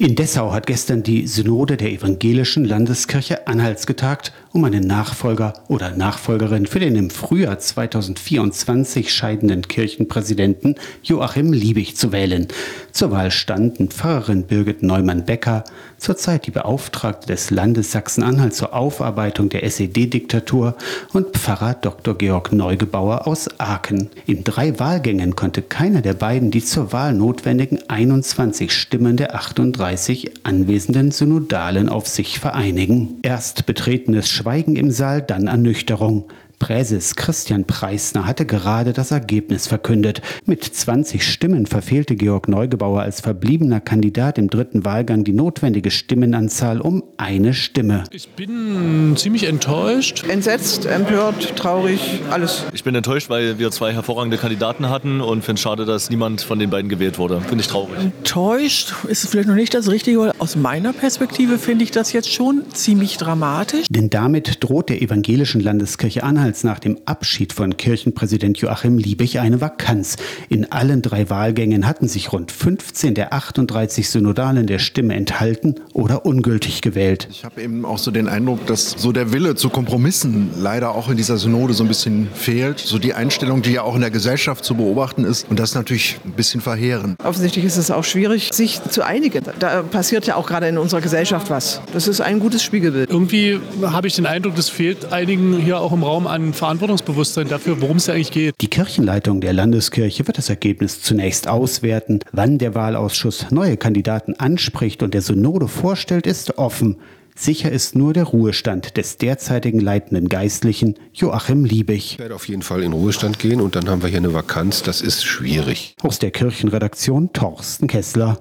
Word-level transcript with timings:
In 0.00 0.14
Dessau 0.14 0.52
hat 0.52 0.68
gestern 0.68 1.02
die 1.02 1.26
Synode 1.26 1.76
der 1.76 1.90
Evangelischen 1.90 2.64
Landeskirche 2.64 3.48
Anhalts 3.48 3.84
getagt, 3.84 4.32
um 4.52 4.62
einen 4.62 4.86
Nachfolger 4.86 5.54
oder 5.66 5.90
Nachfolgerin 5.90 6.66
für 6.66 6.78
den 6.78 6.94
im 6.94 7.10
Frühjahr 7.10 7.58
2024 7.58 9.12
scheidenden 9.12 9.62
Kirchenpräsidenten 9.62 10.76
Joachim 11.02 11.52
Liebig 11.52 11.96
zu 11.96 12.12
wählen. 12.12 12.46
Zur 12.92 13.10
Wahl 13.10 13.32
standen 13.32 13.88
Pfarrerin 13.88 14.44
Birgit 14.44 14.84
Neumann-Becker, 14.84 15.64
zurzeit 15.98 16.46
die 16.46 16.52
Beauftragte 16.52 17.26
des 17.26 17.50
Landes 17.50 17.90
Sachsen-Anhalt 17.90 18.54
zur 18.54 18.74
Aufarbeitung 18.74 19.48
der 19.48 19.64
SED-Diktatur 19.64 20.76
und 21.12 21.36
Pfarrer 21.36 21.74
Dr. 21.74 22.16
Georg 22.16 22.52
Neugebauer 22.52 23.26
aus 23.26 23.48
Aachen. 23.58 24.10
In 24.26 24.44
drei 24.44 24.78
Wahlgängen 24.78 25.34
konnte 25.34 25.60
keiner 25.60 26.02
der 26.02 26.14
beiden 26.14 26.52
die 26.52 26.64
zur 26.64 26.92
Wahl 26.92 27.14
notwendigen 27.14 27.80
21 27.88 28.72
Stimmen 28.72 29.16
der 29.16 29.34
38 29.34 29.87
35 29.88 30.44
anwesenden 30.44 31.10
Synodalen 31.10 31.88
auf 31.88 32.06
sich 32.06 32.38
vereinigen. 32.38 33.18
Erst 33.22 33.64
betretenes 33.64 34.28
Schweigen 34.28 34.76
im 34.76 34.90
Saal, 34.90 35.22
dann 35.22 35.46
Ernüchterung. 35.46 36.24
Präses 36.58 37.14
Christian 37.14 37.64
Preisner 37.64 38.26
hatte 38.26 38.44
gerade 38.44 38.92
das 38.92 39.12
Ergebnis 39.12 39.68
verkündet. 39.68 40.22
Mit 40.44 40.64
20 40.64 41.22
Stimmen 41.22 41.66
verfehlte 41.66 42.16
Georg 42.16 42.48
Neugebauer 42.48 43.02
als 43.02 43.20
verbliebener 43.20 43.80
Kandidat 43.80 44.38
im 44.38 44.50
dritten 44.50 44.84
Wahlgang 44.84 45.22
die 45.22 45.32
notwendige 45.32 45.90
Stimmenanzahl 45.90 46.80
um 46.80 47.04
eine 47.16 47.54
Stimme. 47.54 48.04
Ich 48.10 48.28
bin 48.30 49.14
ziemlich 49.16 49.44
enttäuscht. 49.44 50.24
Entsetzt, 50.28 50.86
empört, 50.86 51.56
traurig, 51.56 52.20
alles. 52.30 52.64
Ich 52.72 52.82
bin 52.82 52.94
enttäuscht, 52.94 53.30
weil 53.30 53.58
wir 53.58 53.70
zwei 53.70 53.92
hervorragende 53.92 54.36
Kandidaten 54.36 54.90
hatten 54.90 55.20
und 55.20 55.44
finde 55.44 55.58
es 55.58 55.62
schade, 55.62 55.84
dass 55.84 56.10
niemand 56.10 56.40
von 56.40 56.58
den 56.58 56.70
beiden 56.70 56.88
gewählt 56.88 57.18
wurde. 57.18 57.40
Finde 57.40 57.60
ich 57.60 57.68
traurig. 57.68 57.98
Enttäuscht 57.98 58.94
ist 59.06 59.28
vielleicht 59.28 59.48
noch 59.48 59.54
nicht 59.54 59.74
das 59.74 59.88
Richtige. 59.88 60.32
Aus 60.38 60.56
meiner 60.56 60.92
Perspektive 60.92 61.58
finde 61.58 61.84
ich 61.84 61.92
das 61.92 62.12
jetzt 62.12 62.32
schon 62.32 62.64
ziemlich 62.72 63.16
dramatisch. 63.16 63.86
Denn 63.90 64.10
damit 64.10 64.64
droht 64.64 64.88
der 64.88 65.00
evangelischen 65.02 65.60
Landeskirche 65.60 66.24
Anhalt 66.24 66.47
Damals 66.48 66.64
nach 66.64 66.78
dem 66.78 66.96
Abschied 67.04 67.52
von 67.52 67.76
Kirchenpräsident 67.76 68.56
Joachim 68.56 68.96
Liebig 68.96 69.38
eine 69.38 69.60
Vakanz. 69.60 70.16
In 70.48 70.72
allen 70.72 71.02
drei 71.02 71.28
Wahlgängen 71.28 71.86
hatten 71.86 72.08
sich 72.08 72.32
rund 72.32 72.52
15 72.52 73.14
der 73.14 73.34
38 73.34 74.08
Synodalen 74.08 74.66
der 74.66 74.78
Stimme 74.78 75.14
enthalten 75.14 75.74
oder 75.92 76.24
ungültig 76.24 76.80
gewählt. 76.80 77.28
Ich 77.30 77.44
habe 77.44 77.60
eben 77.60 77.84
auch 77.84 77.98
so 77.98 78.10
den 78.10 78.28
Eindruck, 78.28 78.64
dass 78.64 78.92
so 78.92 79.12
der 79.12 79.30
Wille 79.30 79.56
zu 79.56 79.68
Kompromissen 79.68 80.48
leider 80.56 80.94
auch 80.94 81.10
in 81.10 81.18
dieser 81.18 81.36
Synode 81.36 81.74
so 81.74 81.84
ein 81.84 81.88
bisschen 81.88 82.28
fehlt. 82.32 82.78
So 82.78 82.98
die 82.98 83.12
Einstellung, 83.12 83.60
die 83.60 83.72
ja 83.72 83.82
auch 83.82 83.94
in 83.94 84.00
der 84.00 84.10
Gesellschaft 84.10 84.64
zu 84.64 84.74
beobachten 84.74 85.26
ist. 85.26 85.50
Und 85.50 85.58
das 85.58 85.72
ist 85.72 85.74
natürlich 85.74 86.18
ein 86.24 86.32
bisschen 86.32 86.62
verheerend. 86.62 87.22
Offensichtlich 87.22 87.66
ist 87.66 87.76
es 87.76 87.90
auch 87.90 88.04
schwierig, 88.04 88.48
sich 88.54 88.80
zu 88.84 89.04
einigen. 89.04 89.44
Da 89.58 89.82
passiert 89.82 90.26
ja 90.26 90.36
auch 90.36 90.46
gerade 90.46 90.66
in 90.66 90.78
unserer 90.78 91.02
Gesellschaft 91.02 91.50
was. 91.50 91.82
Das 91.92 92.08
ist 92.08 92.22
ein 92.22 92.40
gutes 92.40 92.62
Spiegelbild. 92.62 93.10
Irgendwie 93.10 93.60
habe 93.82 94.06
ich 94.06 94.14
den 94.14 94.24
Eindruck, 94.24 94.54
das 94.54 94.70
fehlt 94.70 95.12
einigen 95.12 95.58
hier 95.58 95.78
auch 95.78 95.92
im 95.92 96.02
Raum 96.02 96.26
an 96.26 96.37
an 96.38 96.52
Verantwortungsbewusstsein 96.52 97.48
dafür, 97.48 97.80
worum 97.80 97.96
es 97.96 98.08
eigentlich 98.08 98.30
geht. 98.30 98.54
Die 98.60 98.68
Kirchenleitung 98.68 99.40
der 99.40 99.52
Landeskirche 99.52 100.26
wird 100.26 100.38
das 100.38 100.48
Ergebnis 100.48 101.02
zunächst 101.02 101.48
auswerten. 101.48 102.20
Wann 102.32 102.58
der 102.58 102.76
Wahlausschuss 102.76 103.46
neue 103.50 103.76
Kandidaten 103.76 104.34
anspricht 104.34 105.02
und 105.02 105.14
der 105.14 105.22
Synode 105.22 105.66
vorstellt, 105.66 106.26
ist 106.26 106.56
offen. 106.56 106.96
Sicher 107.34 107.70
ist 107.70 107.94
nur 107.94 108.14
der 108.14 108.24
Ruhestand 108.24 108.96
des 108.96 109.16
derzeitigen 109.16 109.78
leitenden 109.78 110.28
Geistlichen 110.28 110.96
Joachim 111.14 111.64
Liebig. 111.64 112.14
Ich 112.14 112.18
werde 112.18 112.34
auf 112.34 112.48
jeden 112.48 112.62
Fall 112.62 112.82
in 112.82 112.92
Ruhestand 112.92 113.38
gehen 113.38 113.60
und 113.60 113.76
dann 113.76 113.88
haben 113.88 114.02
wir 114.02 114.08
hier 114.08 114.18
eine 114.18 114.34
Vakanz. 114.34 114.82
Das 114.82 115.00
ist 115.00 115.24
schwierig. 115.24 115.94
Aus 116.02 116.18
der 116.18 116.32
Kirchenredaktion 116.32 117.32
Torsten 117.32 117.86
Kessler. 117.86 118.36